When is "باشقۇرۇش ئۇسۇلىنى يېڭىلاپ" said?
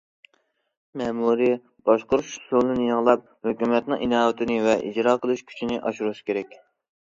1.89-3.27